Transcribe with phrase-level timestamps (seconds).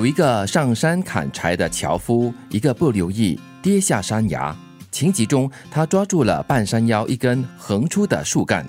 [0.00, 4.56] 有一个上山砍柴的樵夫，一个不留意跌下山崖。
[4.90, 8.66] 情急中，他抓住了半山腰一根横出的树干，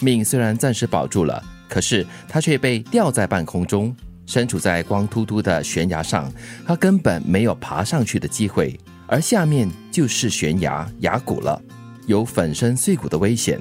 [0.00, 3.94] 命虽然暂时保住了，可是他却被吊在半空中，
[4.24, 6.32] 身处在光秃秃的悬崖上，
[6.66, 11.60] 他根本没有爬上去的机会，而下面就是悬崖崖谷了，
[12.06, 13.60] 有粉身碎骨的危险。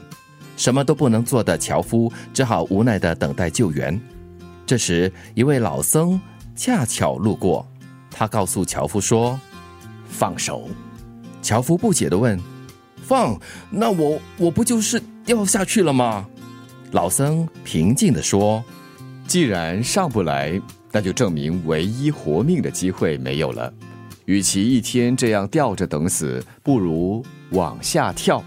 [0.56, 3.99] 什么都不能做的樵夫，只好无奈的等待救援。
[4.66, 6.17] 这时，一位老僧
[6.55, 7.67] 恰巧路过，
[8.12, 9.39] 他告诉樵夫说
[10.07, 10.70] ：“放手。”
[11.41, 12.39] 樵夫不解地问
[13.03, 13.38] ：“放？
[13.70, 16.26] 那我我不就是掉下去了吗？”
[16.91, 18.63] 老僧平静地说
[19.27, 23.73] ：“既然上不来，那就证明唯一活命的机会没有了。
[24.26, 28.41] 与其一天这样吊着等死，不如往下跳。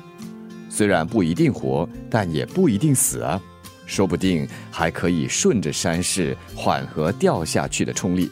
[0.70, 3.42] 虽然不一定活，但也不一定死啊。
[3.86, 8.30] 说不定还可以顺着山势缓和掉下去的冲力，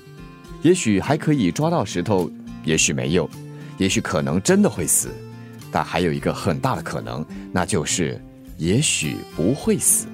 [0.62, 2.30] 也许还可以抓到石头，
[2.64, 3.28] 也许没有。”
[3.76, 5.08] 也许可能真的会死，
[5.72, 8.22] 但还有一个很大的可能，那就是
[8.56, 10.06] 也许不会死。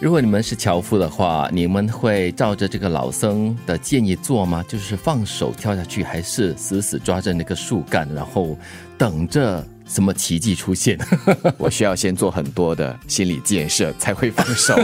[0.00, 4.64] 如果你们是樵夫的话，你们会照着这个老僧的建议做吗？
[4.66, 8.56] 就是放手跳下去，还是死死抓着那个树干，然后
[8.96, 9.62] 等着？
[9.92, 10.98] 什么奇迹出现？
[11.58, 14.74] 我需要先做很多的心理建设才会放手，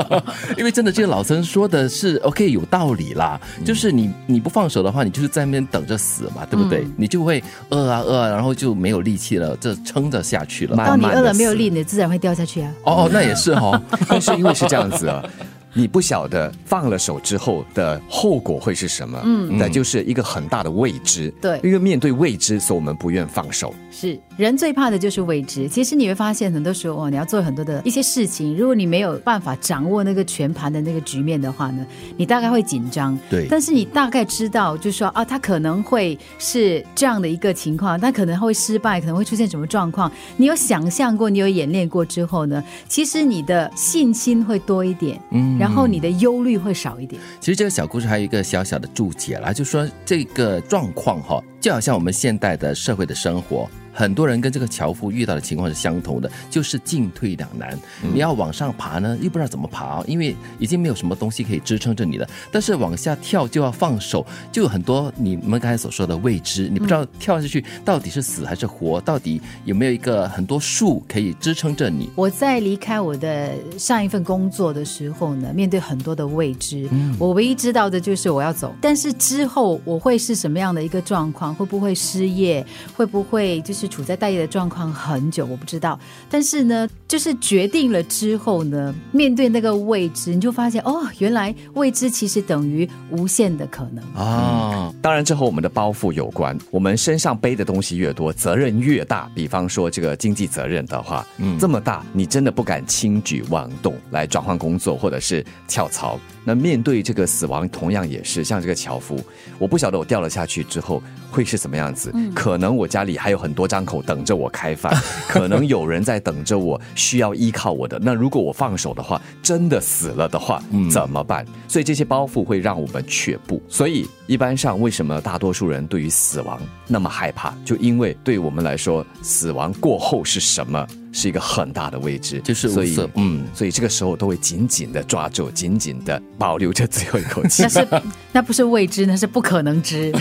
[0.58, 6.86] 因为真的这个老僧说的是 OK 有道理啦，就是你你不放手的话，你就是在那边等着死嘛，对不对？
[6.96, 10.76] 你就会饿啊饿啊，然后就没有力气了，这撑着下去了。
[10.76, 12.72] 当你饿了没有力，你自然会掉下去啊。
[12.84, 15.24] 哦，那也是哦， 但是因为是这样子啊。
[15.72, 21.32] 你不晓得放了手之后的后果会是什么，嗯，那就是一个很大的未知。
[21.40, 23.74] 对，因为面对未知，所以我们不愿放手。
[23.90, 25.68] 是人最怕的就是未知。
[25.68, 33.18] 其实你会发现，很多时候哦，你要做很多的一些事情，如果你没有办法掌握那个全盘的那个局面的话呢，你大概会紧张。
[33.28, 40.10] 对，但是你大概知道，就是说啊，他可能会是这样的一个情况，他可能会失败，可能会出现什么状况。
[40.36, 45.20] 你有想象过，你有演练过之后呢，其实你的信心会多一点。
[45.30, 45.59] 嗯。
[45.60, 47.20] 然后你的忧虑会少一点。
[47.38, 53.68] 其实这个小故事还有一个小小的注解啦，就说这个状况哈，就好像我们现代的社会的生活。
[53.92, 57.78] 很多人跟这个樵夫遇到的情况是相同的，就是进退两难。
[58.12, 62.28] 你要往上爬呢，又不知道怎么爬，因为已经没有什么东西可以支撑着你了。
[62.50, 72.08] 但是往下跳就要放手，就有很多你们刚才所说的未知，你不知道跳下去到底是死还是活，到底有没有一个很多树可以支撑着你。
[72.14, 78.74] 我在离开我的上一份工作的时候呢，面对很多的未知，我唯一知道的就是我要走。
[78.80, 81.54] 但是之后我会是什么样的一个状况？
[81.54, 82.64] 会不会失业？
[82.94, 83.79] 会不会就是？
[83.80, 85.98] 是处在待业的状况很久，我不知道。
[86.28, 94.92] 但是呢，就是决定了之后呢，面对那个未知，你就发现哦，原来未知其实等于无限的可能啊。
[95.00, 96.56] 当然，这和我们的包袱有关。
[96.70, 99.30] 我们身上背的东西越多，责任越大。
[99.34, 106.20] 比方说这个经济责任的话，嗯，这么大，你真的不敢轻举妄动来转换工作或者是跳槽。
[106.44, 109.18] 那面对这个死亡，同样也是像这个樵夫，
[109.58, 112.12] 我不晓得我掉了下去之后会是什么样子。
[112.34, 114.92] 可能我家里还有很多张口等着我开饭，
[115.28, 117.96] 可能有人在等着我，需要依靠我的。
[118.02, 120.60] 那如果我放手的话，真的死了的话，
[120.90, 121.46] 怎么办？
[121.68, 123.62] 所以这些包袱会让我们却步。
[123.68, 127.54] 所以一般上，为什么大多数人对于死亡那么害怕？
[127.64, 130.84] 就因为对我们来说，死亡过后是什么？
[131.12, 137.62] 是一个很大的未知，就是所以，嗯，所以这个时候都会紧紧的抓住，紧紧的保留着最后一口气。
[137.64, 137.88] 那是
[138.32, 140.12] 那不是未知，那是不可能知。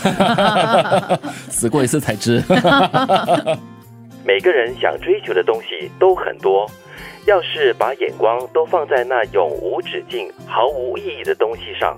[1.50, 2.44] 死过一次才知。
[4.26, 6.70] 每个人想追求的东西都很多，
[7.26, 11.98] 要是把眼光都放在那永无止境、毫无意义的东西上，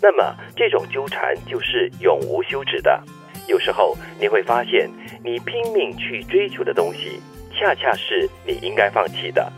[0.00, 3.02] 那么这种纠缠就是永无休止的。
[3.48, 4.88] 有时候你会发现，
[5.24, 7.20] 你拼命去追求的东西。
[7.62, 9.50] 恰恰是你应该放弃的，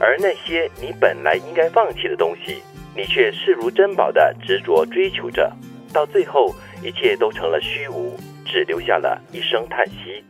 [0.00, 2.62] 而那些你本来应该放弃的东西，
[2.96, 5.54] 你却视如珍宝的执着追求着，
[5.92, 10.24] 到最后一切都成了虚无，只留下了一声叹息。